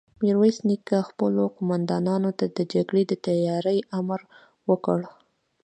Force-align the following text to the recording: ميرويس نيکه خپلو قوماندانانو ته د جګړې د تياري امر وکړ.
ميرويس 0.21 0.57
نيکه 0.67 0.99
خپلو 1.09 1.41
قوماندانانو 1.55 2.29
ته 2.39 2.45
د 2.57 2.59
جګړې 2.73 3.03
د 3.07 3.13
تياري 3.25 3.79
امر 3.99 4.19
وکړ. 4.69 4.99